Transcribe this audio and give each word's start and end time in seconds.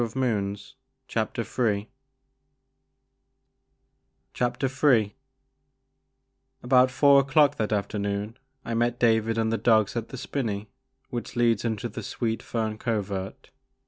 Poor 0.01 0.07
Howlett 0.15 0.75
1 1.59 1.87
Ill 4.35 4.45
ABOUT 6.63 6.89
four 6.89 7.19
o'clock 7.19 7.57
that 7.57 7.71
afternoon 7.71 8.35
I 8.65 8.73
met 8.73 8.97
David 8.99 9.37
and 9.37 9.53
the 9.53 9.59
dogs 9.59 9.95
at 9.95 10.09
the 10.09 10.17
spinney 10.17 10.69
which 11.11 11.35
leads 11.35 11.63
into 11.63 11.87
the 11.87 12.01
Sweet 12.01 12.41
Fern 12.41 12.79
Covert. 12.79 13.51